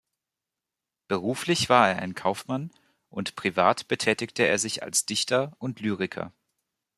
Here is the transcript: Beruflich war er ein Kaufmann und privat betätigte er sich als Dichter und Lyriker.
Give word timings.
Beruflich 1.09 1.69
war 1.69 1.87
er 1.91 1.99
ein 1.99 2.15
Kaufmann 2.15 2.71
und 3.11 3.35
privat 3.35 3.87
betätigte 3.87 4.41
er 4.41 4.57
sich 4.57 4.81
als 4.81 5.05
Dichter 5.05 5.51
und 5.59 5.79
Lyriker. 5.79 6.33